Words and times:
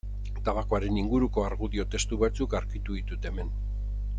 Tabakoaren 0.45 0.97
inguruko 1.01 1.43
argudio 1.49 1.85
testu 1.97 2.19
batzuk 2.25 2.57
aurkitu 2.61 2.99
ditut 3.01 3.29
hemen. 3.33 3.53